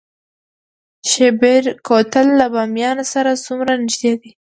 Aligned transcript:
شیبر 1.09 1.63
کوتل 1.87 2.27
له 2.39 2.47
بامیان 2.53 2.97
سره 3.13 3.31
څومره 3.45 3.71
نږدې 3.83 4.13
دی؟ 4.21 4.31